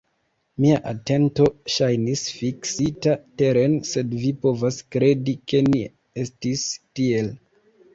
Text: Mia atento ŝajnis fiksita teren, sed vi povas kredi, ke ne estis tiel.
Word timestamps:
Mia 0.63 0.77
atento 0.91 1.45
ŝajnis 1.73 2.25
fiksita 2.39 3.15
teren, 3.45 3.79
sed 3.93 4.19
vi 4.25 4.35
povas 4.49 4.83
kredi, 4.97 5.41
ke 5.51 5.65
ne 5.73 5.89
estis 6.29 6.71
tiel. 6.83 7.37